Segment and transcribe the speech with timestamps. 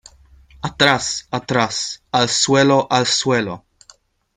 [0.63, 3.65] ¡Atrás!¡ atrás!¡ al suelo!¡ al suelo!